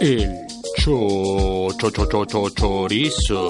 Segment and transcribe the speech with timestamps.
[0.00, 0.46] El
[0.76, 3.48] cho, cho, cho, cho, cho, chorizo.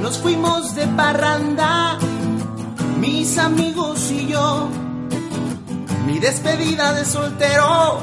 [0.00, 1.98] Nos fuimos de parranda,
[3.00, 4.68] mis amigos y yo.
[6.06, 8.00] Mi despedida de soltero,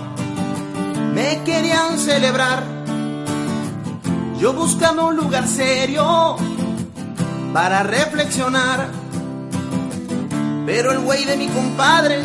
[1.13, 2.72] me querían celebrar.
[4.43, 6.35] Yo buscando un lugar serio
[7.53, 8.91] para reflexionar.
[10.65, 12.17] Pero el güey de mi compadre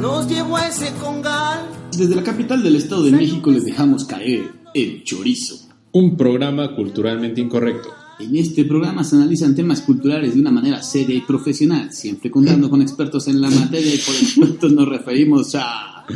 [0.00, 1.66] nos llevó a ese congal.
[1.90, 5.68] Desde la capital del Estado de México les dejamos caer el chorizo.
[5.90, 7.88] Un programa culturalmente incorrecto.
[8.20, 12.70] En este programa se analizan temas culturales de una manera seria y profesional, siempre contando
[12.70, 16.06] con expertos en la materia y por expertos nos referimos a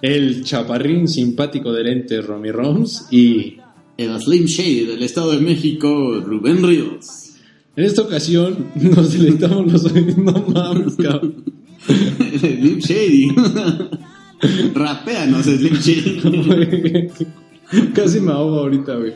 [0.00, 3.56] El chaparrín simpático del ente Romy Roms y
[4.04, 7.30] el Slim Shady del Estado de México, Rubén Ríos.
[7.76, 10.18] en esta ocasión nos deleitamos los oídos.
[10.18, 11.44] No mames, cabrón.
[12.38, 13.28] Slim Shady.
[14.74, 17.08] Rapéanos, Slim Shady.
[17.94, 19.12] Casi me ahogo ahorita, güey.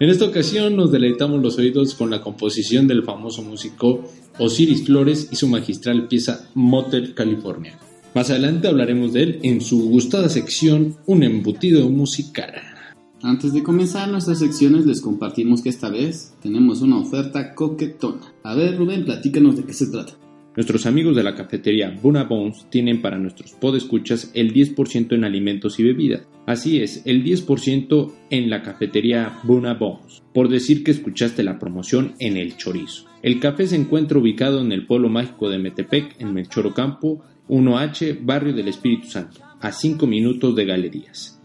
[0.00, 4.04] En esta ocasión nos deleitamos los oídos con la composición del famoso músico
[4.38, 7.76] Osiris Flores y su magistral pieza Motel California.
[8.14, 12.77] Más adelante hablaremos de él en su gustada sección Un embutido musical.
[13.22, 18.32] Antes de comenzar nuestras secciones les compartimos que esta vez tenemos una oferta coquetona.
[18.44, 20.12] A ver Rubén, platícanos de qué se trata.
[20.54, 25.80] Nuestros amigos de la cafetería Buna Bones tienen para nuestros podescuchas el 10% en alimentos
[25.80, 26.28] y bebidas.
[26.46, 32.14] Así es, el 10% en la cafetería Buna Bones, por decir que escuchaste la promoción
[32.20, 33.06] en el chorizo.
[33.22, 38.18] El café se encuentra ubicado en el pueblo mágico de Metepec, en Melchor Ocampo, 1H,
[38.22, 41.37] barrio del Espíritu Santo, a 5 minutos de galerías.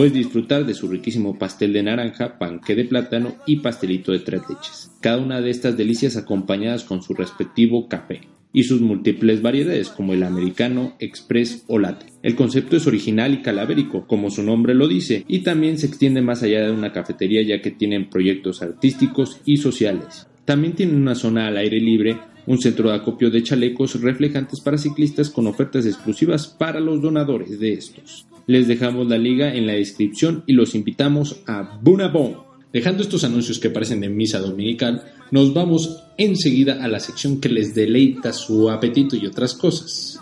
[0.00, 4.40] Puedes disfrutar de su riquísimo pastel de naranja, panque de plátano y pastelito de tres
[4.48, 4.90] leches.
[5.02, 10.14] Cada una de estas delicias acompañadas con su respectivo café y sus múltiples variedades como
[10.14, 12.06] el americano, express o latte.
[12.22, 16.22] El concepto es original y calavérico, como su nombre lo dice, y también se extiende
[16.22, 20.26] más allá de una cafetería ya que tienen proyectos artísticos y sociales.
[20.46, 22.16] También tienen una zona al aire libre,
[22.46, 27.60] un centro de acopio de chalecos reflejantes para ciclistas con ofertas exclusivas para los donadores
[27.60, 28.26] de estos.
[28.50, 32.38] Les dejamos la liga en la descripción y los invitamos a Bunabon.
[32.72, 37.48] Dejando estos anuncios que parecen de misa dominical, nos vamos enseguida a la sección que
[37.48, 40.18] les deleita su apetito y otras cosas.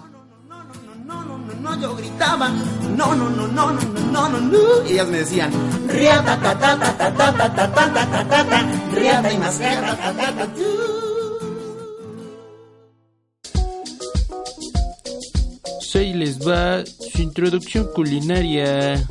[1.80, 2.50] Yo gritaba,
[2.98, 3.80] no, no, no, no, no,
[4.12, 5.50] no, no, no, y ellas me decían,
[5.88, 9.38] riata, ta, ta, ta, ta, ta, ta, ta, ta, ta, ta, ta, ta, riata y
[9.38, 11.07] más riata, ta, ta, ta, tu.
[16.18, 19.06] Les va su introducción culinaria.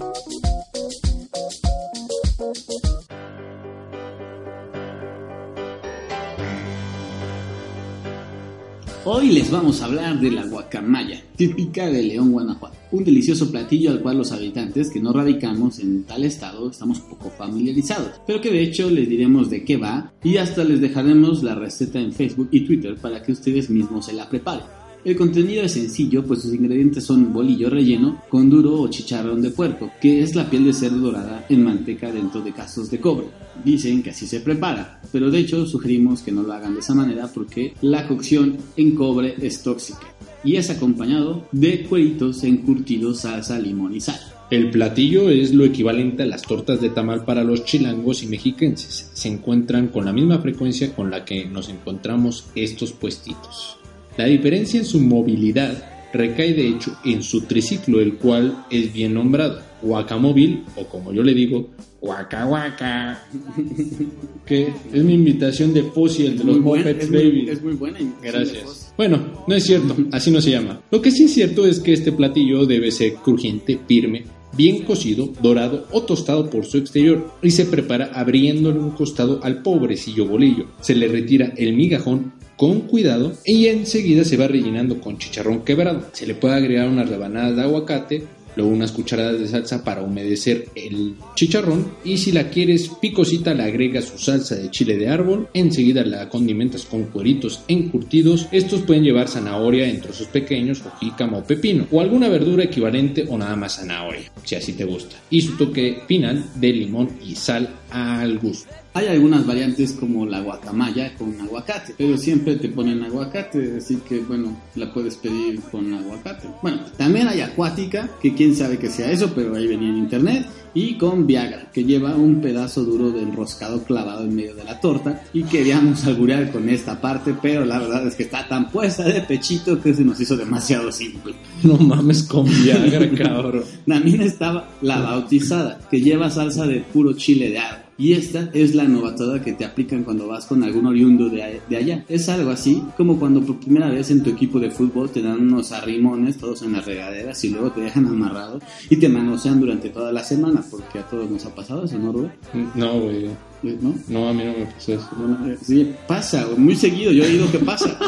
[9.06, 12.76] Hoy les vamos a hablar de la guacamaya, típica de León, Guanajuato.
[12.92, 17.30] Un delicioso platillo al cual los habitantes que no radicamos en tal estado estamos poco
[17.30, 21.56] familiarizados, pero que de hecho les diremos de qué va y hasta les dejaremos la
[21.56, 24.87] receta en Facebook y Twitter para que ustedes mismos se la preparen.
[25.06, 29.52] El contenido es sencillo, pues sus ingredientes son bolillo relleno con duro o chicharrón de
[29.52, 33.28] puerco, que es la piel de cerdo dorada en manteca dentro de casos de cobre.
[33.64, 36.94] Dicen que así se prepara, pero de hecho sugerimos que no lo hagan de esa
[36.94, 40.08] manera porque la cocción en cobre es tóxica
[40.44, 44.20] y es acompañado de cueritos encurtidos, salsa, limón y sal.
[44.50, 49.10] El platillo es lo equivalente a las tortas de tamal para los chilangos y mexiquenses.
[49.14, 53.78] Se encuentran con la misma frecuencia con la que nos encontramos estos puestitos.
[54.18, 55.84] La diferencia en su movilidad
[56.14, 61.22] recae de hecho en su triciclo, el cual es bien nombrado, Guacamóvil, o como yo
[61.22, 61.70] le digo,
[62.02, 63.24] Waka,
[64.46, 67.50] que es mi invitación de Fossi, el de los Muppets muy- Baby.
[67.50, 68.94] es muy buena Gracias.
[68.98, 70.82] Bueno, no es cierto, así no se llama.
[70.92, 74.24] Lo que sí es cierto es que este platillo debe ser crujiente, firme,
[74.56, 79.62] bien cocido, dorado o tostado por su exterior y se prepara abriéndole un costado al
[79.62, 80.66] pobrecillo bolillo.
[80.82, 86.10] Se le retira el migajón con cuidado y enseguida se va rellenando con chicharrón quebrado.
[86.12, 88.24] Se le puede agregar unas rebanadas de aguacate
[88.58, 93.64] luego unas cucharadas de salsa para humedecer el chicharrón y si la quieres picosita le
[93.64, 99.04] agregas su salsa de chile de árbol, enseguida la condimentas con cueritos encurtidos, estos pueden
[99.04, 103.56] llevar zanahoria en trozos pequeños o jícama o pepino o alguna verdura equivalente o nada
[103.56, 108.40] más zanahoria, si así te gusta, y su toque final de limón y sal al
[108.40, 108.74] gusto.
[108.98, 114.22] Hay algunas variantes como la guacamaya con aguacate, pero siempre te ponen aguacate, así que
[114.22, 116.48] bueno, la puedes pedir con aguacate.
[116.64, 120.48] Bueno, también hay acuática, que quién sabe que sea eso, pero ahí venía en internet,
[120.74, 124.80] y con Viagra, que lleva un pedazo duro de enroscado clavado en medio de la
[124.80, 129.04] torta, y queríamos alburear con esta parte, pero la verdad es que está tan puesta
[129.04, 131.36] de pechito que se nos hizo demasiado simple.
[131.62, 133.64] No mames con Viagra, cabrón.
[133.88, 137.87] También estaba la bautizada, que lleva salsa de puro chile de árbol.
[138.00, 141.78] Y esta es la novatada que te aplican cuando vas con algún oriundo de, de,
[141.78, 142.06] allá.
[142.08, 145.42] Es algo así como cuando por primera vez en tu equipo de fútbol te dan
[145.42, 148.60] unos arrimones todos en las regaderas y luego te dejan amarrado
[148.90, 152.12] y te manosean durante toda la semana, porque a todos nos ha pasado eso, ¿no,
[152.12, 152.32] Rubén?
[152.76, 153.30] No, güey.
[153.64, 153.96] ¿No?
[154.08, 155.10] No, a mí no me pasó eso.
[155.18, 157.98] Bueno, eh, sí, pasa, muy seguido, yo he oído que pasa.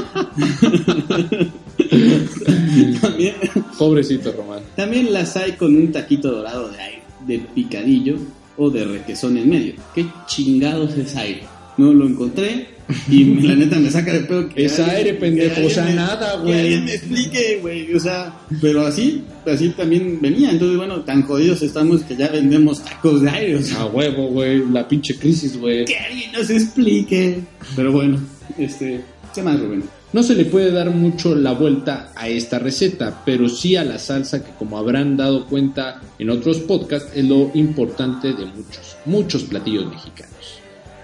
[3.01, 3.33] también,
[3.79, 4.59] Pobrecito Román.
[4.75, 8.17] También las hay con un taquito dorado de aire, de picadillo
[8.59, 9.73] o de requesón en medio.
[9.95, 11.43] ¿Qué chingados es aire?
[11.77, 12.67] No lo encontré
[13.09, 16.37] y la neta me saca de pedo que es aire, pendejo, o sea, me, nada,
[16.37, 16.53] güey.
[16.53, 21.23] Que alguien me explique, güey, o sea, pero así, así también venía, entonces bueno, tan
[21.23, 25.15] jodidos estamos que ya vendemos tacos de aire, o sea, A huevo, güey, la pinche
[25.17, 25.85] crisis, güey.
[25.85, 27.39] que alguien nos explique.
[27.75, 28.19] Pero bueno,
[28.57, 29.01] este,
[29.33, 29.83] ¿qué más, Rubén?
[30.11, 33.99] No se le puede dar mucho la vuelta a esta receta, pero sí a la
[33.99, 39.43] salsa que como habrán dado cuenta en otros podcasts es lo importante de muchos, muchos
[39.43, 40.59] platillos mexicanos.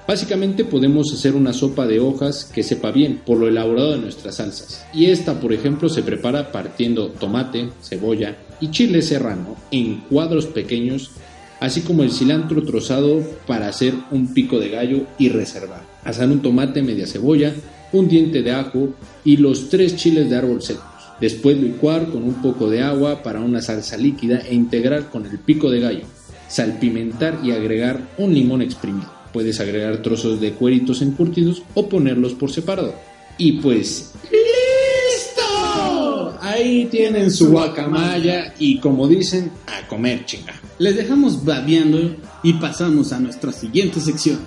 [0.07, 4.37] Básicamente podemos hacer una sopa de hojas que sepa bien por lo elaborado de nuestras
[4.37, 4.83] salsas.
[4.91, 11.11] Y esta, por ejemplo, se prepara partiendo tomate, cebolla y chile serrano en cuadros pequeños,
[11.59, 15.83] así como el cilantro trozado para hacer un pico de gallo y reservar.
[16.03, 17.53] Asar un tomate, media cebolla,
[17.97, 18.89] un diente de ajo
[19.24, 20.83] y los tres chiles de árbol secos.
[21.19, 25.39] Después licuar con un poco de agua para una salsa líquida e integrar con el
[25.39, 26.06] pico de gallo.
[26.47, 29.12] Salpimentar y agregar un limón exprimido.
[29.31, 32.94] Puedes agregar trozos de cueritos encurtidos o ponerlos por separado.
[33.38, 36.38] Y pues ¡Listo!
[36.41, 40.53] Ahí tienen su guacamaya y como dicen, a comer chinga.
[40.80, 44.39] Les dejamos babeando y pasamos a nuestra siguiente sección.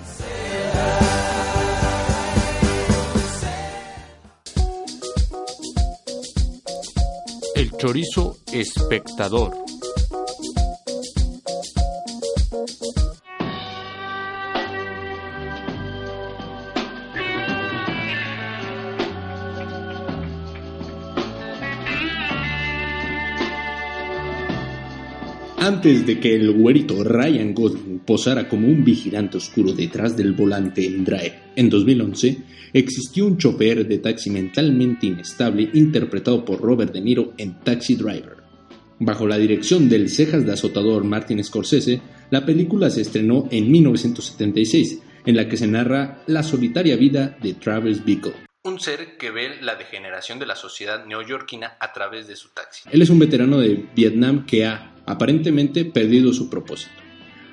[7.79, 9.53] Chorizo espectador.
[25.79, 30.85] Antes de que el güerito Ryan Gosling posara como un vigilante oscuro detrás del volante
[30.85, 32.37] en Drive en 2011,
[32.73, 38.43] existió un chofer de taxi mentalmente inestable interpretado por Robert De Niro en Taxi Driver.
[38.99, 44.99] Bajo la dirección del cejas de azotador Martin Scorsese, la película se estrenó en 1976,
[45.27, 48.49] en la que se narra la solitaria vida de Travis Bickle.
[48.61, 52.89] Un ser que ve la degeneración de la sociedad neoyorquina a través de su taxi.
[52.91, 56.93] Él es un veterano de Vietnam que ha, aparentemente, perdido su propósito.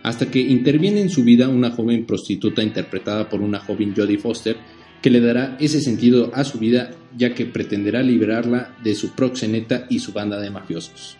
[0.03, 4.57] Hasta que interviene en su vida una joven prostituta interpretada por una joven Jodie Foster
[5.03, 9.87] que le dará ese sentido a su vida ya que pretenderá liberarla de su proxeneta
[9.89, 11.17] y su banda de mafiosos.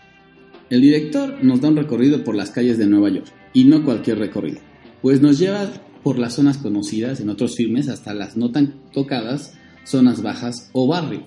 [0.69, 4.19] El director nos da un recorrido por las calles de Nueva York, y no cualquier
[4.19, 4.59] recorrido,
[5.01, 5.67] pues nos lleva
[6.03, 10.87] por las zonas conocidas en otros filmes hasta las no tan tocadas zonas bajas o
[10.87, 11.25] barrio.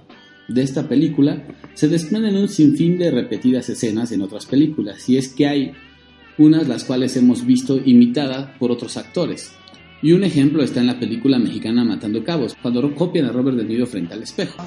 [0.51, 5.29] De esta película se desprenden un sinfín de repetidas escenas en otras películas, y es
[5.29, 5.73] que hay
[6.39, 9.53] unas las cuales hemos visto imitadas por otros actores.
[10.03, 13.65] Y un ejemplo está en la película mexicana Matando Cabos, cuando copian a Robert De
[13.65, 14.61] Niro frente al espejo.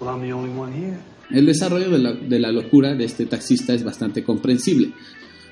[0.00, 0.98] Here.
[1.30, 4.92] El desarrollo de la, de la locura de este taxista es bastante comprensible,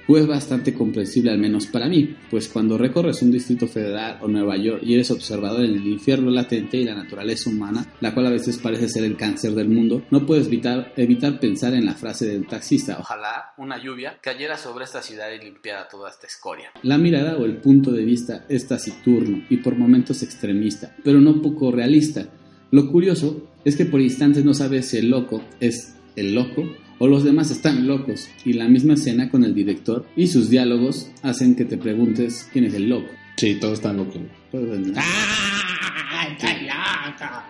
[0.06, 4.28] o es bastante comprensible al menos para mí, pues cuando recorres un distrito federal o
[4.28, 8.26] Nueva York y eres observador en el infierno latente y la naturaleza humana, la cual
[8.26, 11.94] a veces parece ser el cáncer del mundo, no puedes evitar, evitar pensar en la
[11.94, 16.71] frase del taxista, ojalá una lluvia cayera sobre esta ciudad y limpiara toda esta escoria.
[16.82, 21.40] La mirada o el punto de vista es taciturno y por momentos extremista, pero no
[21.40, 22.26] poco realista.
[22.71, 26.64] Lo curioso es que por instantes no sabes si el loco es el loco
[27.02, 31.11] o los demás están locos y la misma escena con el director y sus diálogos
[31.23, 33.09] hacen que te preguntes quién es el loco.
[33.37, 34.23] Sí, todos están locos.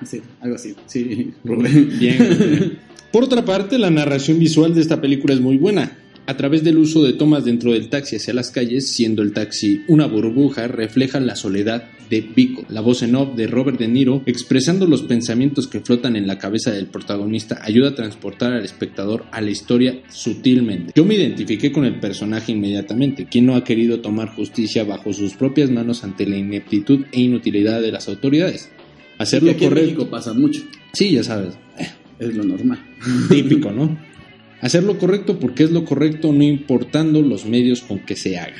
[0.06, 0.74] Sí, algo así.
[0.86, 1.92] Sí, Rubén.
[2.00, 2.78] Bien.
[3.12, 5.98] Por otra parte, la narración visual de esta película es muy buena.
[6.24, 9.82] A través del uso de tomas dentro del taxi hacia las calles, siendo el taxi
[9.88, 12.64] una burbuja, refleja la soledad de Vico.
[12.68, 16.38] La voz en off de Robert De Niro, expresando los pensamientos que flotan en la
[16.38, 20.92] cabeza del protagonista, ayuda a transportar al espectador a la historia sutilmente.
[20.94, 25.34] Yo me identifiqué con el personaje inmediatamente, quien no ha querido tomar justicia bajo sus
[25.34, 28.70] propias manos ante la ineptitud e inutilidad de las autoridades.
[29.18, 29.86] Hacerlo Aquí en correcto.
[29.86, 30.62] México pasa mucho.
[30.92, 31.54] Sí, ya sabes.
[32.18, 32.78] Es lo normal.
[33.28, 33.98] Típico, ¿no?
[34.62, 38.54] Hacer lo correcto porque es lo correcto, no importando los medios con que se haga.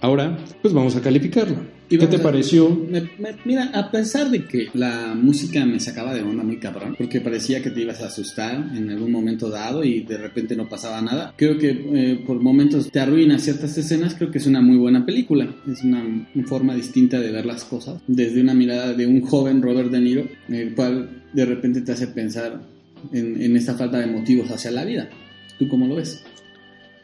[0.00, 1.72] Ahora, pues vamos a calificarlo.
[1.88, 2.68] Y ¿Qué te a- pareció?
[2.70, 6.94] Me- me- mira, a pesar de que la música me sacaba de onda muy cabrón,
[6.98, 10.66] porque parecía que te ibas a asustar en algún momento dado y de repente no
[10.68, 14.60] pasaba nada, creo que eh, por momentos te arruina ciertas escenas, creo que es una
[14.62, 15.54] muy buena película.
[15.70, 16.02] Es una,
[16.34, 20.00] una forma distinta de ver las cosas, desde una mirada de un joven Robert De
[20.00, 22.62] Niro, el cual de repente te hace pensar
[23.12, 25.08] en, en esta falta de motivos hacia la vida.
[25.58, 26.22] ¿Tú cómo lo ves?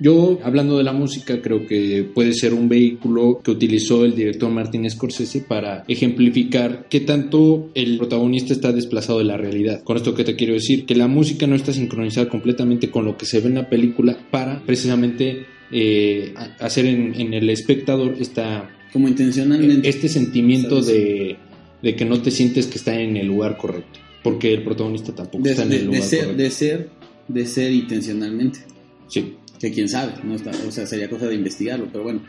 [0.03, 4.51] Yo, hablando de la música, creo que puede ser un vehículo que utilizó el director
[4.51, 9.83] Martin Scorsese para ejemplificar qué tanto el protagonista está desplazado de la realidad.
[9.85, 13.19] Con esto que te quiero decir, que la música no está sincronizada completamente con lo
[13.19, 18.71] que se ve en la película para precisamente eh, hacer en, en el espectador esta,
[18.95, 19.87] Como intencionalmente.
[19.87, 21.37] este sentimiento de,
[21.83, 23.99] de que no te sientes que está en el lugar correcto.
[24.23, 26.43] Porque el protagonista tampoco de, está en el de lugar ser, correcto.
[26.43, 26.89] de ser,
[27.33, 28.61] de ser intencionalmente.
[29.09, 29.37] Sí.
[29.59, 32.23] Que quién sabe, no está, o sea, sería cosa de investigarlo, pero bueno,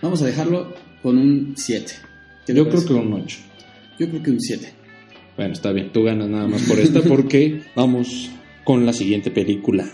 [0.00, 0.72] vamos a dejarlo
[1.02, 1.92] con un 7.
[2.48, 3.38] Yo creo que un 8.
[3.98, 4.72] Yo creo que un 7.
[5.36, 8.30] Bueno, está bien, tú ganas nada más por esta porque vamos
[8.64, 9.90] con la siguiente película.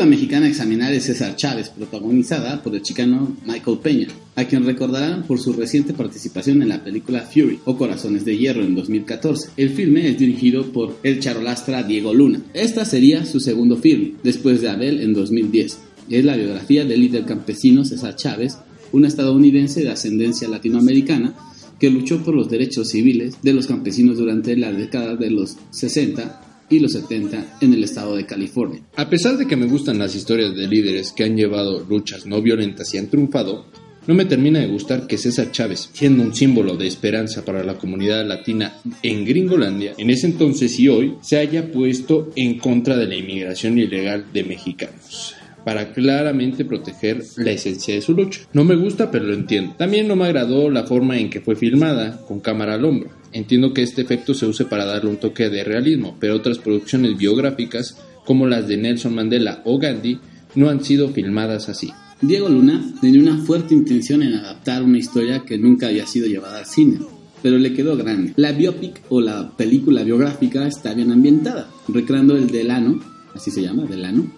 [0.00, 5.24] Película mexicana examinar es César Chávez, protagonizada por el chicano Michael Peña, a quien recordarán
[5.24, 9.50] por su reciente participación en la película Fury o Corazones de Hierro en 2014.
[9.58, 12.40] El filme es dirigido por el charolastra Diego Luna.
[12.54, 15.78] Esta sería su segundo film, después de Abel en 2010.
[16.08, 18.56] Es la biografía del líder campesino César Chávez,
[18.92, 21.34] un estadounidense de ascendencia latinoamericana
[21.78, 26.49] que luchó por los derechos civiles de los campesinos durante la década de los 60
[26.70, 28.80] y los 70 en el estado de California.
[28.96, 32.40] A pesar de que me gustan las historias de líderes que han llevado luchas no
[32.40, 33.66] violentas y han triunfado,
[34.06, 37.76] no me termina de gustar que César Chávez, siendo un símbolo de esperanza para la
[37.76, 43.06] comunidad latina en Gringolandia, en ese entonces y hoy, se haya puesto en contra de
[43.06, 45.34] la inmigración ilegal de mexicanos
[45.64, 48.40] para claramente proteger la esencia de su lucha.
[48.52, 49.74] No me gusta, pero lo entiendo.
[49.76, 53.10] También no me agradó la forma en que fue filmada, con cámara al hombro.
[53.32, 57.16] Entiendo que este efecto se use para darle un toque de realismo, pero otras producciones
[57.16, 60.18] biográficas, como las de Nelson Mandela o Gandhi,
[60.54, 61.90] no han sido filmadas así.
[62.20, 66.58] Diego Luna tenía una fuerte intención en adaptar una historia que nunca había sido llevada
[66.58, 66.98] al cine,
[67.42, 68.34] pero le quedó grande.
[68.36, 73.00] La biopic o la película biográfica está bien ambientada, recreando el Delano,
[73.34, 74.30] así se llama, Delano,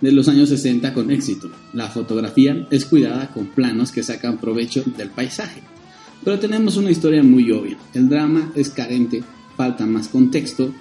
[0.00, 1.50] de los años 60 con éxito.
[1.72, 5.60] La fotografía es cuidada con planos que sacan provecho del paisaje.
[6.24, 7.78] Pero tenemos una historia muy obvia.
[7.94, 9.22] El drama es carente,
[9.56, 10.72] falta más contexto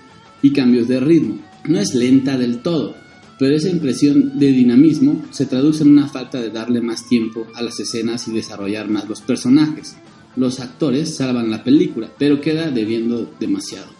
[0.42, 1.40] y cambios de ritmo.
[1.66, 2.96] No es lenta del todo,
[3.38, 7.62] pero esa impresión de dinamismo se traduce en una falta de darle más tiempo a
[7.62, 9.96] las escenas y desarrollar más los personajes.
[10.36, 14.00] Los actores salvan la película, pero queda debiendo demasiado.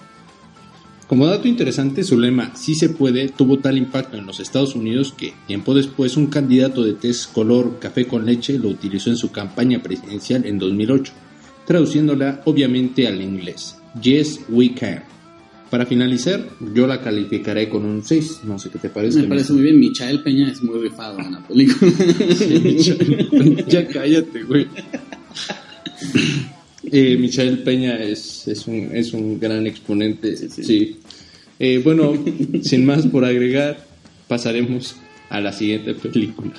[1.08, 5.12] Como dato interesante, su lema Sí se puede tuvo tal impacto en los Estados Unidos
[5.18, 9.32] que tiempo después un candidato de test color café con leche lo utilizó en su
[9.32, 11.12] campaña presidencial en 2008,
[11.70, 13.76] traduciéndola obviamente al inglés.
[14.02, 15.04] Yes, we can.
[15.70, 18.40] Para finalizar, yo la calificaré con un 6.
[18.46, 19.20] No sé qué te parece.
[19.20, 21.92] Me parece muy bien, Michael Peña es muy rifado en la película.
[23.68, 24.66] ya cállate, güey.
[26.92, 30.36] Eh, Michael Peña es, es, un, es un gran exponente.
[30.38, 30.64] Sí.
[30.64, 30.98] sí.
[31.60, 32.14] Eh, bueno,
[32.64, 33.86] sin más por agregar,
[34.28, 34.96] pasaremos
[35.30, 36.54] a la siguiente película.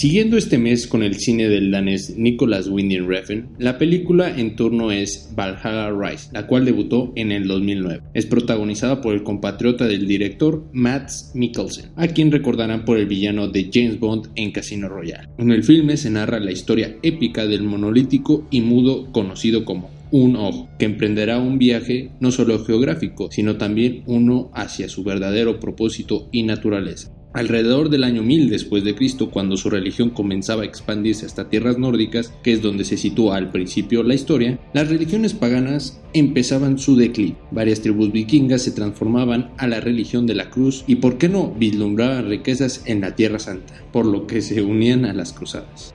[0.00, 4.90] Siguiendo este mes con el cine del danés Nicolas Winding Refn, la película en turno
[4.90, 8.04] es Valhalla Rise, la cual debutó en el 2009.
[8.14, 13.48] Es protagonizada por el compatriota del director Mads Mikkelsen, a quien recordarán por el villano
[13.48, 15.28] de James Bond en Casino Royale.
[15.36, 20.34] En el filme se narra la historia épica del monolítico y mudo conocido como un
[20.36, 26.30] ojo, que emprenderá un viaje no solo geográfico, sino también uno hacia su verdadero propósito
[26.32, 27.12] y naturaleza.
[27.32, 31.78] Alrededor del año 1000 después de Cristo, cuando su religión comenzaba a expandirse hasta tierras
[31.78, 36.96] nórdicas, que es donde se sitúa al principio la historia, las religiones paganas empezaban su
[36.96, 37.36] declive.
[37.52, 41.54] Varias tribus vikingas se transformaban a la religión de la cruz y, por qué no,
[41.56, 45.94] vislumbraban riquezas en la Tierra Santa, por lo que se unían a las cruzadas.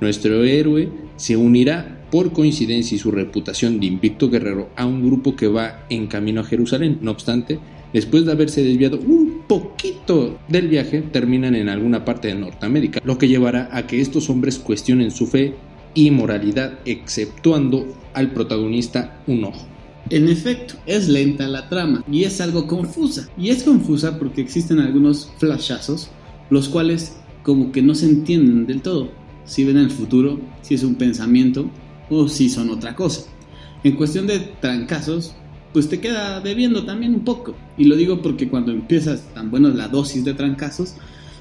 [0.00, 5.34] Nuestro héroe se unirá por coincidencia y su reputación de invicto guerrero a un grupo
[5.34, 6.98] que va en camino a Jerusalén.
[7.02, 7.58] No obstante,
[7.92, 13.18] después de haberse desviado un poquito del viaje, terminan en alguna parte de Norteamérica, lo
[13.18, 15.54] que llevará a que estos hombres cuestionen su fe
[15.94, 19.66] y moralidad, exceptuando al protagonista un ojo.
[20.10, 23.28] En efecto, es lenta la trama y es algo confusa.
[23.36, 26.10] Y es confusa porque existen algunos flashazos,
[26.50, 29.10] los cuales como que no se entienden del todo.
[29.44, 31.70] Si ven el futuro, si es un pensamiento
[32.10, 33.22] o si son otra cosa.
[33.84, 35.34] En cuestión de trancazos,
[35.72, 37.54] pues te queda bebiendo también un poco.
[37.76, 40.94] Y lo digo porque cuando empiezas tan bueno la dosis de trancazos,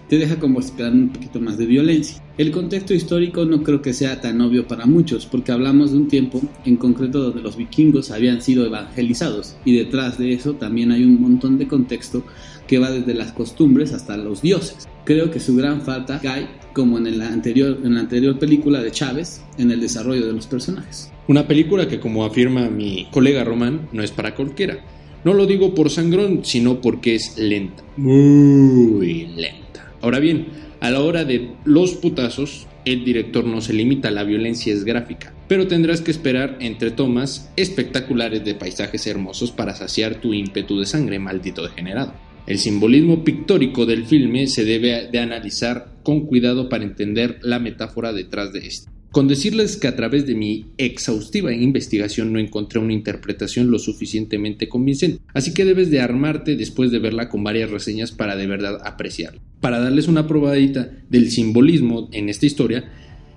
[0.10, 2.22] te deja como esperando un poquito más de violencia.
[2.38, 6.08] El contexto histórico no creo que sea tan obvio para muchos, porque hablamos de un
[6.08, 11.04] tiempo en concreto donde los vikingos habían sido evangelizados y detrás de eso también hay
[11.04, 12.24] un montón de contexto
[12.68, 14.88] que va desde las costumbres hasta los dioses.
[15.04, 18.92] Creo que su gran falta cae, como en, la anterior, en la anterior película de
[18.92, 21.12] Chávez, en el desarrollo de los personajes.
[21.28, 24.80] Una película que, como afirma mi colega Román, no es para cualquiera.
[25.26, 27.84] No lo digo por sangrón, sino porque es lenta.
[27.98, 29.92] Muy lenta.
[30.02, 30.48] Ahora bien,
[30.80, 35.34] a la hora de los putazos, el director no se limita, la violencia es gráfica.
[35.50, 40.86] Pero tendrás que esperar entre tomas espectaculares de paisajes hermosos para saciar tu ímpetu de
[40.86, 42.14] sangre, maldito degenerado.
[42.46, 48.14] El simbolismo pictórico del filme se debe de analizar con cuidado para entender la metáfora
[48.14, 48.97] detrás de este.
[49.18, 54.70] Con decirles que a través de mi exhaustiva investigación no encontré una interpretación lo suficientemente
[54.70, 58.78] convincente, así que debes de armarte después de verla con varias reseñas para de verdad
[58.86, 59.42] apreciarla.
[59.60, 62.92] Para darles una probadita del simbolismo en esta historia,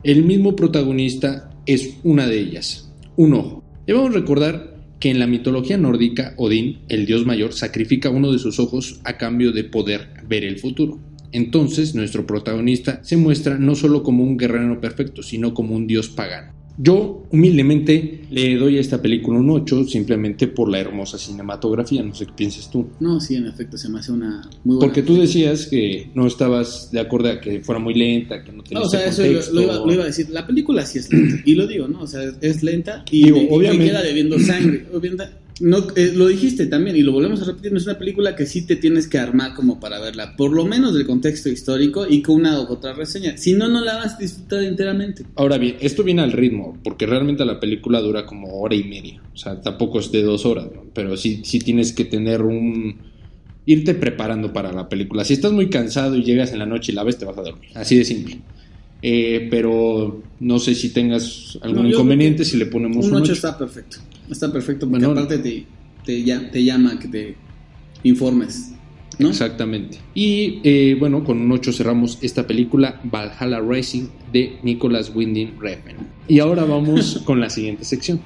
[0.04, 3.64] el mismo protagonista es una de ellas, un ojo.
[3.86, 8.58] Debemos recordar que en la mitología nórdica Odín, el dios mayor, sacrifica uno de sus
[8.58, 11.00] ojos a cambio de poder ver el futuro.
[11.32, 16.08] Entonces nuestro protagonista se muestra no solo como un guerrero perfecto, sino como un dios
[16.08, 16.52] pagano.
[16.82, 22.14] Yo humildemente le doy a esta película un 8 simplemente por la hermosa cinematografía, no
[22.14, 22.86] sé qué piensas tú.
[23.00, 24.80] No, sí, en efecto, se me hace una muy buena.
[24.80, 28.62] Porque tú decías que no estabas de acuerdo a que fuera muy lenta, que no
[28.62, 30.30] tenía No, o sea, ese eso lo, lo iba, lo iba a decir.
[30.30, 31.42] La película sí es lenta.
[31.44, 32.00] Y lo digo, ¿no?
[32.00, 34.86] O sea, es lenta y, Digo, me, y me obviamente- queda debiendo sangre.
[35.60, 37.76] No, eh, lo dijiste también y lo volvemos a repetir.
[37.76, 40.34] Es una película que sí te tienes que armar como para verla.
[40.36, 43.36] Por lo menos del contexto histórico y con una u otra reseña.
[43.36, 45.24] Si no, no la vas a disfrutar enteramente.
[45.36, 49.20] Ahora bien, esto viene al ritmo, porque realmente la película dura como hora y media.
[49.34, 50.84] O sea, tampoco es de dos horas, ¿no?
[50.94, 52.96] pero sí, sí tienes que tener un...
[53.66, 55.24] irte preparando para la película.
[55.24, 57.42] Si estás muy cansado y llegas en la noche y la ves, te vas a
[57.42, 57.70] dormir.
[57.74, 58.40] Así de simple.
[59.02, 63.22] Eh, pero no sé si tengas algún No, inconveniente si le ponemos Un un 8
[63.24, 63.32] ocho.
[63.32, 63.96] está perfecto.
[64.30, 65.64] Está perfecto porque Bueno, aparte te,
[66.04, 67.34] te, ya- te llama que te
[68.04, 68.72] informes.
[69.18, 69.28] ¿no?
[69.28, 69.98] Exactamente.
[70.14, 75.96] Y eh, bueno, con un 8 cerramos esta película Valhalla Rising de Nicholas Winding Refn.
[76.28, 78.20] Y ahora vamos con la siguiente sección.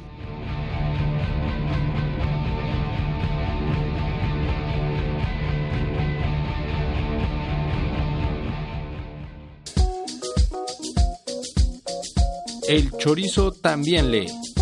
[12.66, 14.53] El chorizo también lee.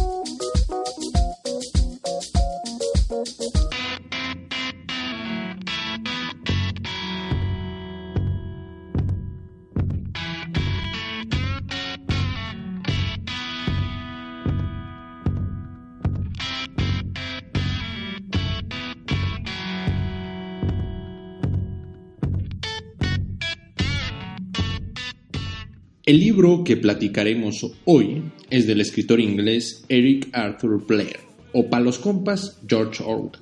[26.05, 31.21] El libro que platicaremos hoy es del escritor inglés Eric Arthur Blair,
[31.53, 33.38] o para los compas George Orwell.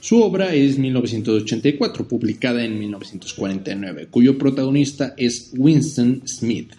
[0.00, 6.72] Su obra es 1984, publicada en 1949, cuyo protagonista es Winston Smith,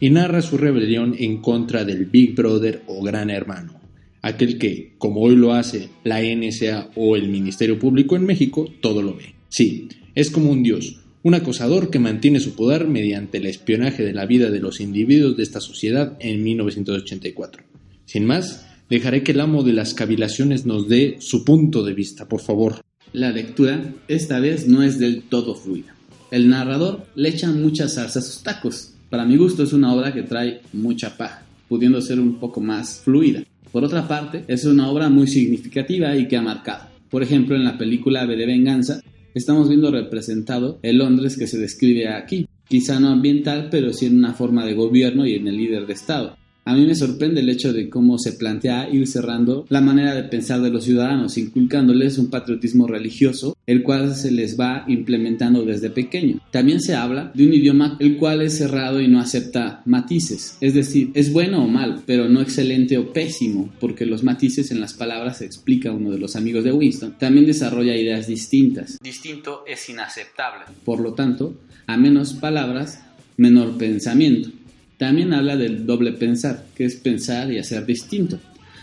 [0.00, 3.78] y narra su rebelión en contra del Big Brother o Gran Hermano,
[4.22, 9.02] aquel que, como hoy lo hace la NSA o el Ministerio Público en México, todo
[9.02, 9.34] lo ve.
[9.50, 14.12] Sí, es como un dios, un acosador que mantiene su poder mediante el espionaje de
[14.12, 17.64] la vida de los individuos de esta sociedad en 1984.
[18.04, 22.28] Sin más, dejaré que el amo de las cavilaciones nos dé su punto de vista,
[22.28, 22.80] por favor.
[23.12, 25.96] La lectura esta vez no es del todo fluida.
[26.30, 28.92] El narrador le echa mucha salsa a sus tacos.
[29.10, 33.00] Para mi gusto es una obra que trae mucha paja, pudiendo ser un poco más
[33.00, 33.42] fluida.
[33.72, 36.84] Por otra parte, es una obra muy significativa y que ha marcado.
[37.10, 39.00] Por ejemplo, en la película B de Venganza,
[39.36, 44.16] estamos viendo representado el Londres que se describe aquí, quizá no ambiental, pero sí en
[44.16, 46.36] una forma de gobierno y en el líder de Estado.
[46.68, 50.24] A mí me sorprende el hecho de cómo se plantea ir cerrando la manera de
[50.24, 55.90] pensar de los ciudadanos, inculcándoles un patriotismo religioso, el cual se les va implementando desde
[55.90, 56.40] pequeño.
[56.50, 60.74] También se habla de un idioma el cual es cerrado y no acepta matices, es
[60.74, 64.92] decir, es bueno o mal, pero no excelente o pésimo, porque los matices en las
[64.92, 68.98] palabras, explica uno de los amigos de Winston, también desarrolla ideas distintas.
[69.00, 70.64] Distinto es inaceptable.
[70.84, 73.04] Por lo tanto, a menos palabras,
[73.36, 74.50] menor pensamiento.
[74.98, 78.38] También habla del doble pensar, que es pensar y hacer distinto.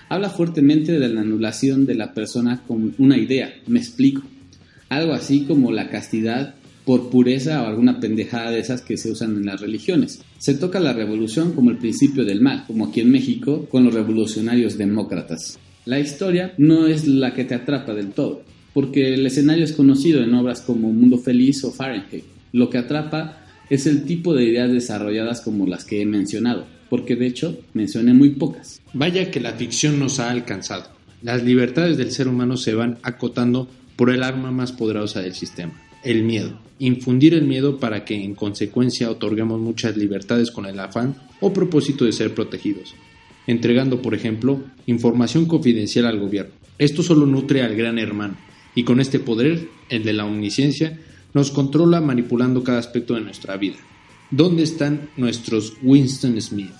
[0.10, 4.22] Habla fuertemente de la anulación de la persona con una idea, me explico.
[4.90, 9.38] Algo así como la castidad por pureza o alguna pendejada de esas que se usan
[9.38, 10.22] en las religiones.
[10.38, 13.94] Se toca la revolución como el principio del mal, como aquí en México con los
[13.94, 15.58] revolucionarios demócratas.
[15.86, 20.22] La historia no es la que te atrapa del todo, porque el escenario es conocido
[20.22, 22.24] en obras como Mundo Feliz o Fahrenheit.
[22.52, 23.43] Lo que atrapa
[23.74, 28.14] es el tipo de ideas desarrolladas como las que he mencionado, porque de hecho mencioné
[28.14, 28.80] muy pocas.
[28.94, 30.92] Vaya que la ficción nos ha alcanzado.
[31.24, 35.74] Las libertades del ser humano se van acotando por el arma más poderosa del sistema,
[36.04, 36.60] el miedo.
[36.78, 42.06] Infundir el miedo para que en consecuencia otorguemos muchas libertades con el afán o propósito
[42.06, 42.94] de ser protegidos,
[43.48, 46.54] entregando, por ejemplo, información confidencial al gobierno.
[46.78, 48.38] Esto solo nutre al gran hermano,
[48.76, 51.00] y con este poder, el de la omnisciencia,
[51.34, 53.78] nos controla manipulando cada aspecto de nuestra vida.
[54.32, 56.74] ¿Dónde están nuestros Winston Smith?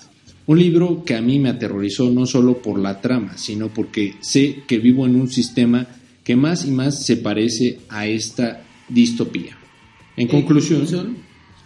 [0.46, 4.62] Un libro que a mí me aterrorizó no solo por la trama, sino porque sé
[4.66, 5.86] que vivo en un sistema
[6.22, 9.56] que más y más se parece a esta distopía.
[10.16, 11.16] En conclusión,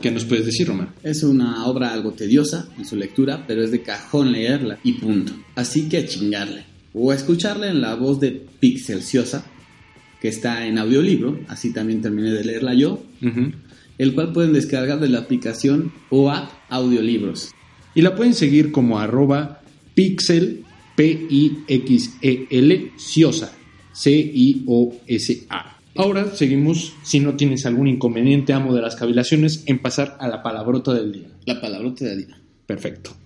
[0.00, 0.94] ¿qué nos puedes decir, Román?
[1.02, 5.32] Es una obra algo tediosa en su lectura, pero es de cajón leerla y punto.
[5.54, 6.64] Así que a chingarle.
[6.94, 9.44] O a escucharla en la voz de Pixelciosa,
[10.20, 13.02] que está en audiolibro, así también terminé de leerla yo,
[13.98, 17.52] el cual pueden descargar de la aplicación o app Audiolibros.
[17.94, 19.62] Y la pueden seguir como arroba
[19.94, 20.64] pixel,
[20.96, 23.52] P-I-X-E-L, Ciosa,
[23.92, 25.78] C-I-O-S-A.
[25.96, 30.42] Ahora seguimos, si no tienes algún inconveniente, amo de las cavilaciones, en pasar a la
[30.42, 31.28] palabrota del día.
[31.44, 32.40] La palabrota del día.
[32.66, 33.16] Perfecto.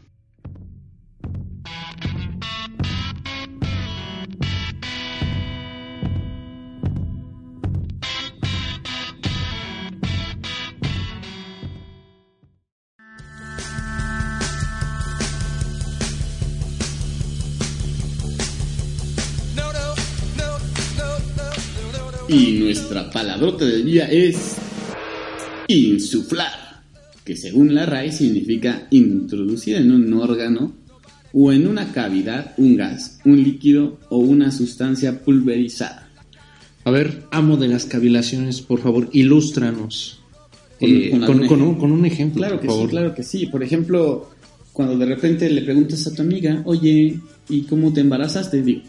[22.32, 24.56] Y nuestra palabrota del día es
[25.68, 26.82] insuflar,
[27.24, 30.72] que según la RAE significa introducir en un órgano
[31.32, 36.08] o en una cavidad un gas, un líquido o una sustancia pulverizada.
[36.84, 40.18] A ver, amo de las cavilaciones, por favor, ilústranos.
[40.80, 41.78] Con- Eh, un, ejemplo.
[41.78, 42.84] con un ejemplo, Claro por que favor.
[42.86, 43.46] sí, claro que sí.
[43.46, 44.30] Por ejemplo,
[44.72, 48.62] cuando de repente le preguntas a tu amiga, oye, ¿y cómo te embarazaste?
[48.62, 48.80] Digo,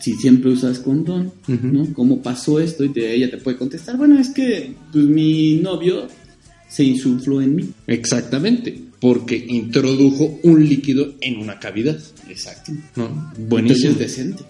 [0.00, 1.32] Si siempre usas condón.
[1.46, 1.92] ¿no?
[1.94, 2.84] ¿Cómo pasó esto?
[2.84, 6.08] Y te- ella te puede contestar, bueno, es que pues, mi novio
[6.68, 7.68] se insufló en mí.
[7.86, 11.98] Exactamente, porque introdujo un líquido en una cavidad.
[12.28, 12.72] Exacto.
[12.96, 13.06] ¿no?
[13.06, 13.92] Entonces Buenísimo.
[13.92, 14.44] es decente.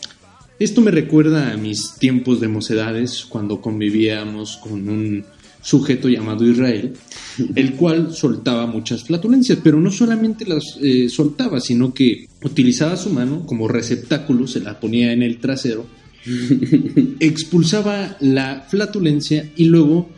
[0.59, 5.25] Esto me recuerda a mis tiempos de mocedades cuando convivíamos con un
[5.63, 6.93] sujeto llamado Israel,
[7.55, 13.11] el cual soltaba muchas flatulencias, pero no solamente las eh, soltaba, sino que utilizaba su
[13.11, 15.87] mano como receptáculo, se la ponía en el trasero,
[17.21, 20.09] expulsaba la flatulencia y luego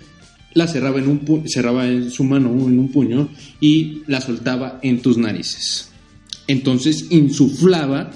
[0.54, 3.28] la cerraba en un pu- cerraba en su mano en un puño
[3.60, 5.90] y la soltaba en tus narices.
[6.46, 8.10] Entonces insuflaba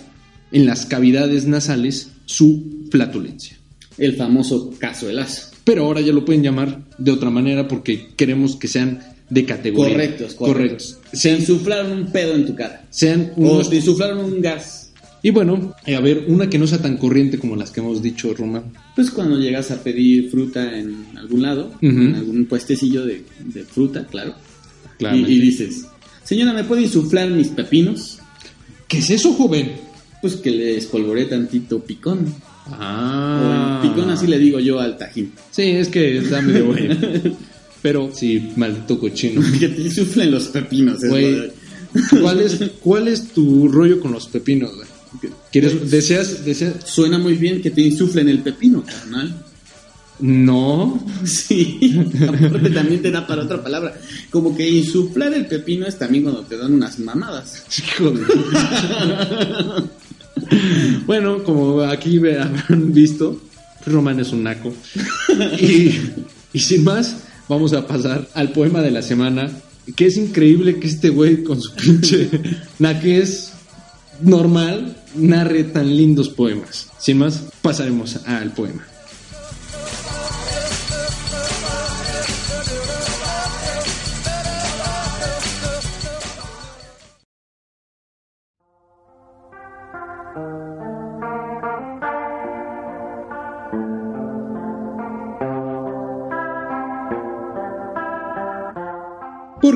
[0.53, 3.57] en las cavidades nasales su flatulencia.
[3.97, 5.51] El famoso cazuelazo.
[5.65, 9.93] Pero ahora ya lo pueden llamar de otra manera porque queremos que sean de categoría.
[9.95, 10.99] Correctos, correctos.
[11.13, 12.85] Se Sean, insuflaron un pedo en tu cara.
[12.91, 13.71] sean O unos...
[13.71, 14.93] te insuflaron un gas.
[15.23, 18.01] Y bueno, eh, a ver, una que no sea tan corriente como las que hemos
[18.03, 18.63] dicho, Roma.
[18.95, 21.87] Pues cuando llegas a pedir fruta en algún lado, Ujú.
[21.87, 24.35] en algún puestecillo de, de fruta, claro.
[25.01, 25.87] Y, y dices,
[26.25, 28.19] señora, ¿me puede insuflar mis pepinos?
[28.87, 29.73] ¿Qué es eso, joven?
[30.23, 32.33] Pues que le espolvoré tantito picón.
[32.73, 33.81] Ah.
[33.83, 35.33] O en picón así le digo yo al tajín.
[35.51, 36.97] Sí, es que está medio bueno.
[37.83, 39.41] Pero sí, maldito cochino.
[39.59, 41.03] Que te insuflen los pepinos.
[41.03, 41.53] es Güey, de-
[42.21, 44.89] ¿cuál es, ¿cuál es tu rollo con los pepinos, güey?
[45.51, 46.75] ¿Quieres, deseas, deseas?
[46.85, 49.45] Suena muy bien que te insuflen el pepino, carnal.
[50.21, 51.03] No.
[51.25, 51.79] Sí,
[52.29, 53.95] aparte también te da para otra palabra.
[54.31, 57.63] Como que insuflar el pepino es también cuando te dan unas mamadas.
[57.79, 58.27] Hijo de-
[61.07, 63.41] bueno, como aquí habrán visto,
[63.87, 64.73] Román es un naco.
[65.61, 66.01] Y,
[66.53, 69.51] y sin más, vamos a pasar al poema de la semana.
[69.97, 72.29] Que es increíble que este güey con su pinche
[72.79, 73.53] naquez
[74.21, 76.89] normal narre tan lindos poemas.
[76.99, 78.87] Sin más, pasaremos al poema.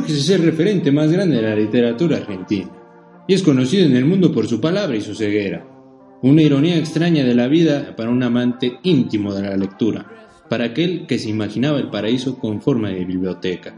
[0.09, 2.71] Es el referente más grande de la literatura argentina
[3.27, 5.67] y es conocido en el mundo por su palabra y su ceguera.
[6.23, 11.07] Una ironía extraña de la vida para un amante íntimo de la lectura, para aquel
[11.07, 13.75] que se imaginaba el paraíso con forma de biblioteca.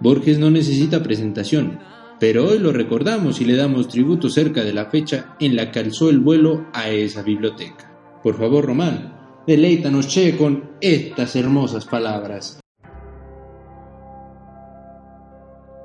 [0.00, 1.78] Borges no necesita presentación,
[2.20, 5.80] pero hoy lo recordamos y le damos tributo cerca de la fecha en la que
[5.80, 8.20] alzó el vuelo a esa biblioteca.
[8.22, 12.63] Por favor, Román, deleítanos che con estas hermosas palabras.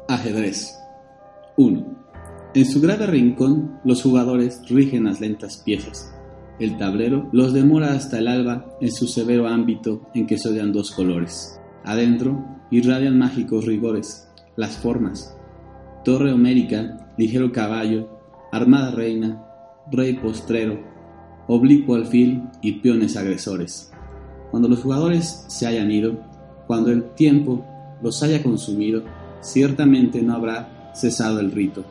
[0.10, 0.76] Ajedrez
[1.56, 1.86] 1.
[2.56, 6.12] En su grave rincón, los jugadores rigen las lentas piezas.
[6.60, 10.74] El tablero los demora hasta el alba en su severo ámbito en que se odian
[10.74, 11.62] dos colores.
[11.84, 15.38] Adentro irradian mágicos rigores, las formas.
[16.04, 18.10] Torre homérica, ligero caballo,
[18.52, 19.46] armada reina,
[19.92, 20.80] rey postrero,
[21.48, 23.92] oblicuo alfil y peones agresores.
[24.50, 26.18] Cuando los jugadores se hayan ido,
[26.66, 27.64] cuando el tiempo
[28.02, 29.04] los haya consumido,
[29.42, 31.86] ciertamente no habrá cesado el rito.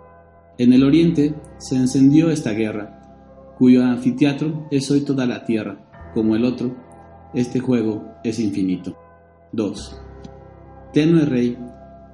[0.59, 5.79] En el oriente se encendió esta guerra, cuyo anfiteatro es hoy toda la tierra,
[6.15, 6.75] como el otro,
[7.35, 8.97] este juego es infinito.
[9.53, 10.01] 2.
[10.93, 11.59] Tenue rey,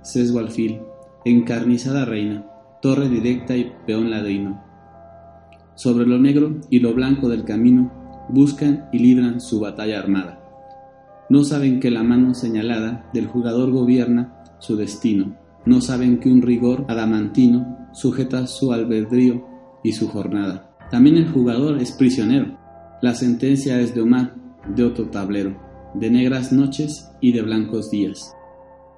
[0.03, 0.81] sesgo alfil,
[1.25, 2.47] encarnizada reina,
[2.83, 4.63] torre directa y peón ladrino.
[5.75, 7.91] Sobre lo negro y lo blanco del camino
[8.29, 10.41] buscan y libran su batalla armada.
[11.31, 15.37] No saben que la mano señalada del jugador gobierna su destino.
[15.67, 19.47] No saben que un rigor adamantino sujeta su albedrío
[19.83, 20.77] y su jornada.
[20.91, 22.59] También el jugador es prisionero.
[23.03, 24.35] La sentencia es de Omar,
[24.75, 25.57] de otro tablero,
[25.95, 28.35] de negras noches y de blancos días.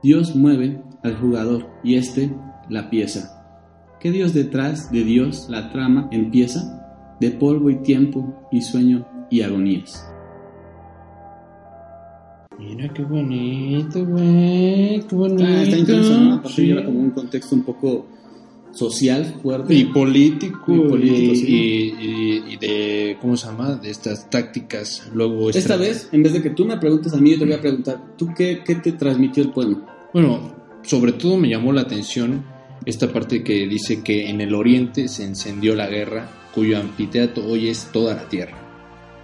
[0.02, 2.34] Dios mueve al jugador y éste
[2.68, 3.32] la pieza.
[4.00, 7.16] ¿Qué Dios detrás de Dios la trama empieza?
[7.20, 10.06] De polvo y tiempo y sueño y agonías.
[12.58, 15.02] Mira qué bonito, güey.
[15.08, 15.44] Qué bonito.
[15.46, 16.34] Ah, está intenso, ¿no?
[16.36, 16.66] Aparte Sí.
[16.66, 18.06] lleva como un contexto un poco
[18.72, 19.74] social fuerte.
[19.74, 21.94] Y político, Y político, y, sí.
[22.00, 23.74] y- y- de, ¿cómo se llama?
[23.76, 25.08] De estas tácticas.
[25.14, 27.44] Luego Esta estra- vez, en vez de que tú me preguntes a mí, yo te
[27.44, 29.84] voy a preguntar, ¿tú qué, qué te transmitió el poema?
[30.12, 32.44] Bueno, sobre todo me llamó la atención
[32.84, 37.68] esta parte que dice que en el oriente se encendió la guerra, cuyo anfiteatro hoy
[37.68, 38.56] es toda la tierra.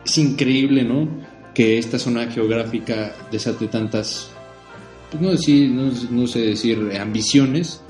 [0.04, 1.08] Es increíble, ¿no?
[1.54, 4.30] Que esta zona geográfica desate tantas,
[5.10, 7.82] pues no, decir, no, no sé decir ambiciones,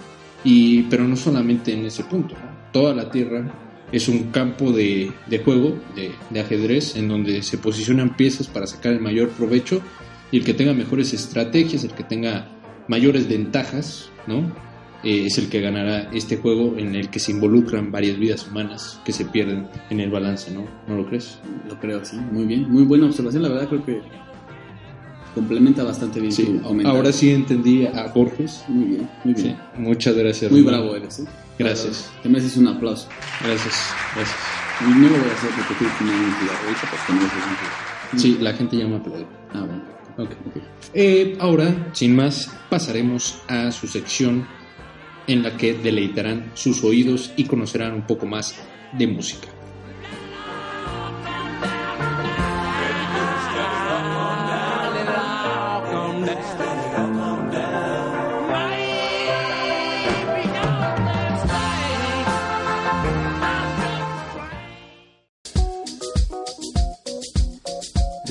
[0.44, 2.35] y, pero no solamente en ese punto.
[2.72, 3.53] Toda la tierra
[3.92, 8.66] es un campo de, de juego, de, de ajedrez, en donde se posicionan piezas para
[8.66, 9.81] sacar el mayor provecho
[10.31, 12.48] y el que tenga mejores estrategias, el que tenga
[12.88, 14.51] mayores ventajas, ¿no?
[15.05, 19.01] Eh, es el que ganará este juego en el que se involucran varias vidas humanas
[19.05, 20.65] que se pierden en el balance, ¿no?
[20.87, 21.38] ¿No lo crees?
[21.69, 24.01] Lo creo, sí, muy bien, muy buena observación, la verdad creo que
[25.35, 28.65] complementa bastante bien Sí, ahora sí entendí a Borges.
[28.69, 29.57] Muy bien, muy bien.
[29.57, 30.53] Sí, muchas gracias.
[30.53, 31.25] Muy bravo eres, ¿eh?
[31.59, 32.11] Gracias.
[32.23, 33.09] Te mereces un aplauso.
[33.43, 34.38] Gracias, gracias.
[34.81, 37.38] Y no lo voy a hacer porque tú tienes un ahorita, pues te mereces
[38.12, 38.19] un.
[38.19, 39.27] Sí, la gente ya me aplaudió.
[39.53, 39.83] Ah, bueno.
[40.19, 40.62] Ok, ok.
[40.95, 44.47] Eh, ahora, sin más, pasaremos a su sección
[45.27, 48.55] en la que deleitarán sus oídos y conocerán un poco más
[48.93, 49.49] de música.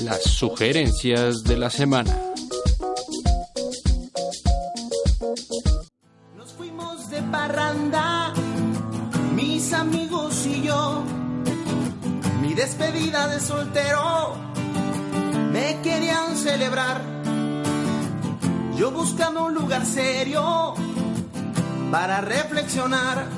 [0.04, 2.31] Las sugerencias de la semana.
[21.92, 23.28] Para reflexionar.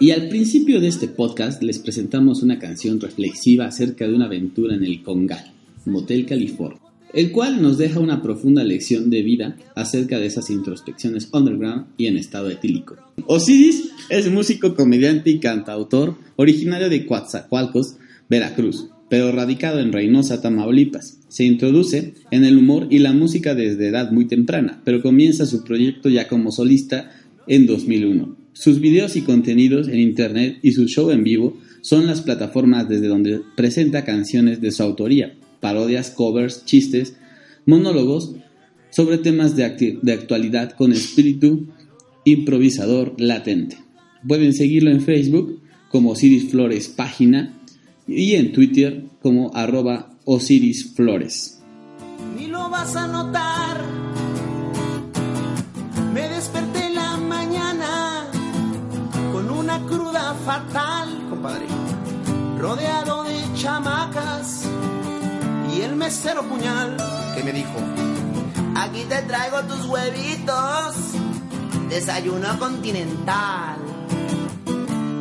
[0.00, 4.74] Y al principio de este podcast les presentamos una canción reflexiva acerca de una aventura
[4.74, 5.52] en el Congal,
[5.84, 6.80] Motel California.
[7.12, 12.06] el cual nos deja una profunda lección de vida acerca de esas introspecciones underground y
[12.06, 12.96] en estado etílico.
[13.26, 17.98] Osiris es músico, comediante y cantautor originario de Coatzacoalcos,
[18.28, 21.20] Veracruz, pero radicado en Reynosa, Tamaulipas.
[21.28, 25.62] Se introduce en el humor y la música desde edad muy temprana, pero comienza su
[25.62, 27.12] proyecto ya como solista
[27.46, 28.36] en 2001.
[28.54, 33.06] Sus videos y contenidos en internet y su show en vivo son las plataformas desde
[33.06, 37.14] donde presenta canciones de su autoría, parodias, covers, chistes,
[37.66, 38.34] monólogos
[38.90, 39.64] sobre temas de,
[40.12, 41.68] actualidad con espíritu
[42.24, 43.76] improvisador latente.
[44.26, 47.60] Pueden seguirlo en Facebook como Osiris Flores página
[48.06, 51.60] y en Twitter como arroba Osiris Flores.
[52.36, 53.82] Ni lo vas a notar.
[56.12, 58.30] Me desperté en la mañana
[59.32, 61.66] con una cruda fatal, compadre.
[62.58, 64.64] Rodeado de chamacas
[65.76, 66.96] y el mesero puñal
[67.34, 67.78] que me dijo,
[68.76, 70.94] aquí te traigo tus huevitos,
[71.90, 73.76] desayuno continental.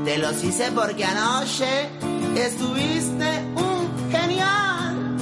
[0.06, 1.90] Te los hice porque anoche
[2.36, 5.18] Estuviste un genial.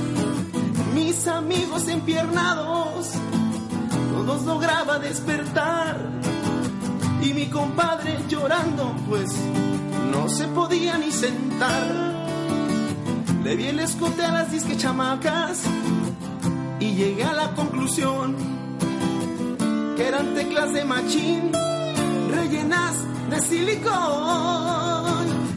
[0.93, 3.09] Mis amigos empiernados,
[4.13, 5.97] todos lograba despertar.
[7.21, 9.29] Y mi compadre llorando, pues
[10.11, 12.21] no se podía ni sentar.
[13.43, 15.61] Le vi el escote a las disque chamacas
[16.79, 18.35] y llegué a la conclusión
[19.95, 21.51] que eran teclas de machín
[22.33, 22.93] rellenas
[23.29, 23.91] de silicón.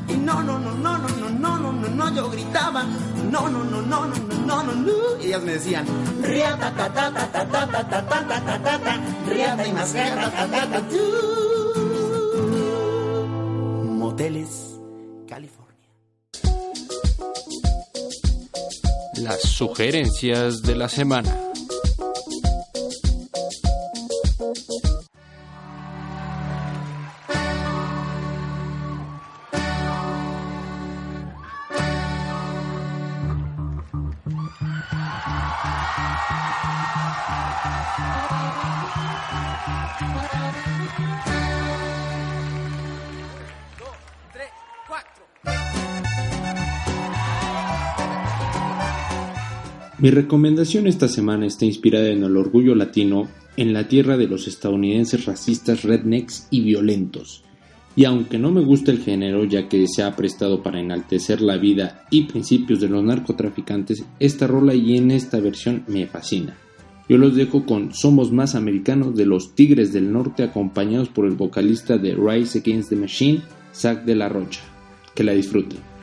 [0.09, 0.94] Y no, no, no, no
[2.15, 2.85] yo gritaba,
[3.31, 5.21] no, no, no, no, no, no, no, no.
[5.21, 5.87] Y ellas me decían,
[6.23, 9.73] riata, ta, ta, ta, ta, ta, ta, ta, ta, ta, ta, ta, ta, riata y
[9.73, 10.83] más guerra, ta, ta, ta.
[13.85, 14.79] Moteles,
[15.27, 15.91] California.
[19.17, 21.54] Las sugerencias de la semana.
[50.05, 54.47] Mi recomendación esta semana está inspirada en el orgullo latino en la tierra de los
[54.47, 57.43] estadounidenses racistas, rednecks y violentos.
[57.97, 61.57] Y aunque no me gusta el género ya que se ha prestado para enaltecer la
[61.57, 66.55] vida y principios de los narcotraficantes, esta rola y en esta versión me fascina.
[67.09, 71.33] Yo los dejo con Somos Más Americanos de los Tigres del Norte acompañados por el
[71.33, 73.41] vocalista de Rise Against the Machine,
[73.75, 74.61] Zach de la Rocha.
[75.15, 75.94] Que la disfruten.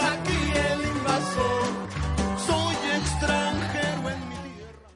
[0.00, 1.66] Aquí el invasor?
[2.46, 4.88] Soy extranjero en mi tierra.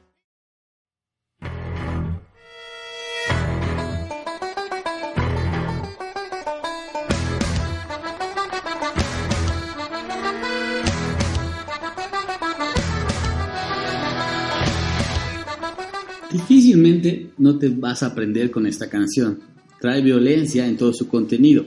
[16.31, 19.39] Difícilmente no te vas a aprender con esta canción.
[19.79, 21.65] Trae violencia en todo su contenido.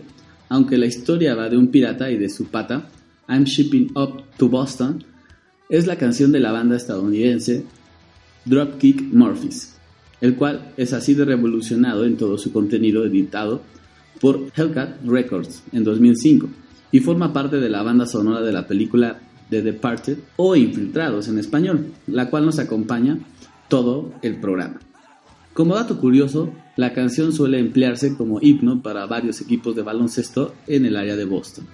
[0.50, 2.88] Aunque la historia va de un pirata y de su pata,
[3.28, 5.04] I'm Shipping Up to Boston
[5.68, 7.64] es la canción de la banda estadounidense
[8.44, 9.76] Dropkick Murphys,
[10.20, 13.62] el cual es así de revolucionado en todo su contenido editado
[14.20, 16.48] por Hellcat Records en 2005
[16.90, 19.20] y forma parte de la banda sonora de la película
[19.50, 23.20] The Departed o Infiltrados en español, la cual nos acompaña
[23.68, 24.80] todo el programa.
[25.54, 30.86] Como dato curioso, la canción suele emplearse como himno para varios equipos de baloncesto en
[30.86, 31.66] el área de Boston.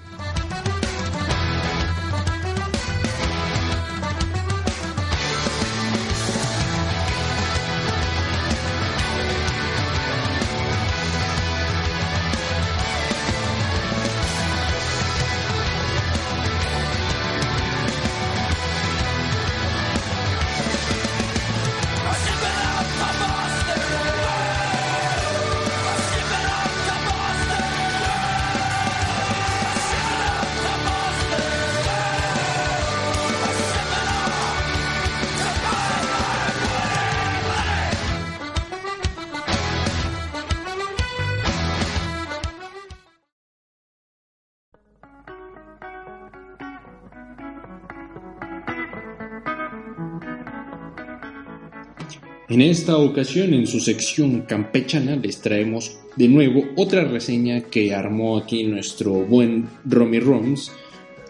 [52.57, 58.39] En esta ocasión, en su sección campechana, les traemos de nuevo otra reseña que armó
[58.39, 60.73] aquí nuestro buen Romy Roms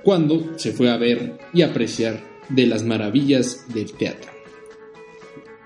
[0.05, 4.31] cuando se fue a ver y apreciar de las maravillas del teatro.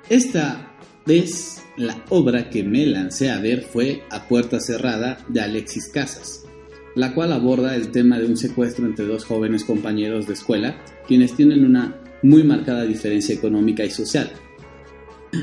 [0.09, 5.89] Esta vez la obra que me lancé a ver fue A Puerta Cerrada de Alexis
[5.89, 6.47] Casas,
[6.95, 11.37] la cual aborda el tema de un secuestro entre dos jóvenes compañeros de escuela, quienes
[11.37, 14.33] tienen una muy marcada diferencia económica y social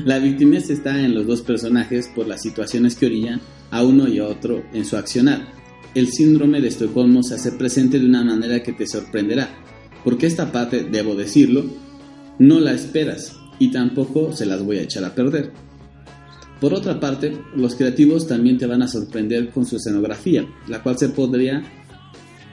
[0.04, 4.18] la victimez está en los dos personajes por las situaciones que orillan a uno y
[4.18, 5.46] a otro en su accionar.
[5.94, 9.48] El síndrome de Estocolmo se hace presente de una manera que te sorprenderá,
[10.04, 11.64] porque esta parte, debo decirlo,
[12.38, 15.52] no la esperas y tampoco se las voy a echar a perder.
[16.60, 20.98] Por otra parte, los creativos también te van a sorprender con su escenografía, la cual
[20.98, 21.62] se podría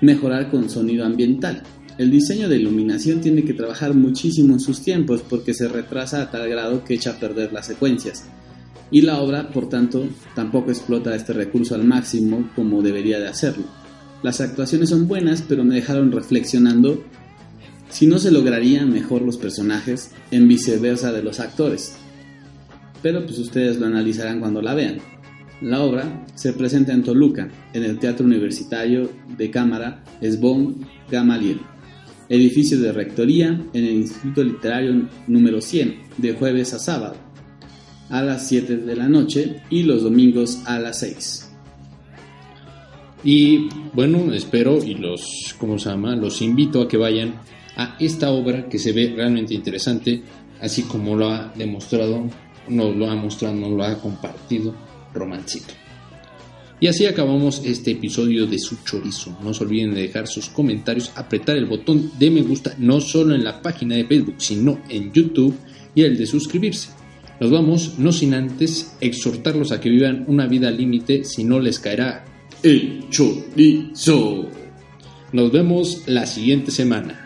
[0.01, 1.63] mejorar con sonido ambiental.
[1.97, 6.29] El diseño de iluminación tiene que trabajar muchísimo en sus tiempos porque se retrasa a
[6.29, 8.25] tal grado que echa a perder las secuencias.
[8.91, 13.63] Y la obra, por tanto, tampoco explota este recurso al máximo como debería de hacerlo.
[14.23, 17.01] Las actuaciones son buenas, pero me dejaron reflexionando
[17.89, 21.95] si no se lograrían mejor los personajes en viceversa de los actores.
[23.01, 24.97] Pero pues ustedes lo analizarán cuando la vean.
[25.61, 31.61] La obra se presenta en Toluca, en el Teatro Universitario de Cámara Esbón Gamaliel
[32.29, 37.15] edificio de rectoría en el Instituto Literario número 100, de jueves a sábado,
[38.09, 41.51] a las 7 de la noche y los domingos a las 6.
[43.23, 46.15] Y bueno, espero y los, ¿cómo se llama?
[46.15, 47.35] Los invito a que vayan
[47.75, 50.21] a esta obra que se ve realmente interesante,
[50.61, 52.29] así como lo ha demostrado,
[52.69, 54.75] nos lo ha mostrado, nos lo ha compartido
[55.13, 55.73] Romancito.
[56.79, 59.37] Y así acabamos este episodio de su chorizo.
[59.41, 63.33] No se olviden de dejar sus comentarios, apretar el botón de me gusta, no solo
[63.33, 65.55] en la página de Facebook, sino en YouTube
[65.95, 66.89] y el de suscribirse.
[67.39, 71.79] Nos vamos, no sin antes exhortarlos a que vivan una vida límite, si no les
[71.79, 72.25] caerá
[72.61, 74.49] el chorizo.
[75.31, 77.21] Nos vemos la siguiente semana.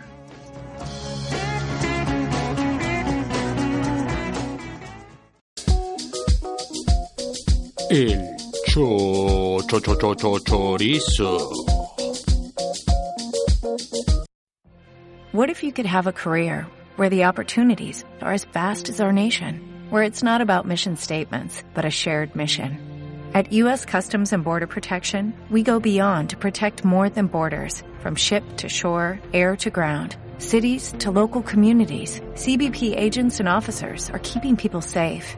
[7.90, 8.39] El
[8.70, 11.52] cho, cho, cho, cho, cho, chorizo.
[15.32, 19.12] What if you could have a career where the opportunities are as vast as our
[19.12, 22.78] nation, where it's not about mission statements, but a shared mission?
[23.34, 23.86] At U.S.
[23.86, 28.70] Customs and Border Protection, we go beyond to protect more than borders, from ship to
[28.70, 32.22] shore, air to ground, cities to local communities.
[32.34, 35.38] CBP agents and officers are keeping people safe.